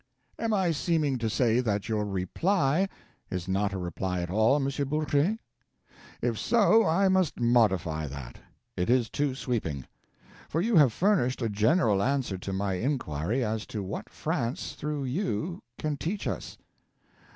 Am 0.39 0.51
I 0.51 0.71
seeming 0.71 1.19
to 1.19 1.29
say 1.29 1.59
that 1.59 1.87
your 1.87 2.07
Reply 2.07 2.89
is 3.29 3.47
not 3.47 3.71
a 3.71 3.77
reply 3.77 4.21
at 4.21 4.31
all, 4.31 4.55
M. 4.55 4.63
Bourget? 4.89 5.37
If 6.23 6.39
so, 6.39 6.83
I 6.87 7.07
must 7.07 7.39
modify 7.39 8.07
that; 8.07 8.39
it 8.75 8.89
is 8.89 9.11
too 9.11 9.35
sweeping. 9.35 9.85
For 10.49 10.59
you 10.59 10.75
have 10.75 10.91
furnished 10.91 11.43
a 11.43 11.49
general 11.49 12.01
answer 12.01 12.39
to 12.39 12.51
my 12.51 12.79
inquiry 12.79 13.45
as 13.45 13.67
to 13.67 13.83
what 13.83 14.09
France 14.09 14.73
through 14.73 15.03
you 15.03 15.61
can 15.77 15.97
teach 15.97 16.25
us. 16.25 16.57